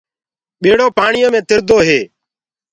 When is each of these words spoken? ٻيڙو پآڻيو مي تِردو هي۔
ٻيڙو 0.61 0.87
پآڻيو 0.97 1.27
مي 1.33 1.41
تِردو 1.49 1.77
هي۔ 1.87 1.99